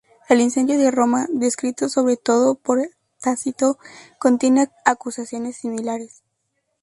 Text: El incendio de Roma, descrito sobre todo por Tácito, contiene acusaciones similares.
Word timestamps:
El 0.29 0.41
incendio 0.41 0.79
de 0.79 0.89
Roma, 0.89 1.27
descrito 1.29 1.87
sobre 1.87 2.17
todo 2.17 2.55
por 2.55 2.79
Tácito, 3.21 3.77
contiene 4.17 4.71
acusaciones 4.83 5.57
similares. 5.57 6.23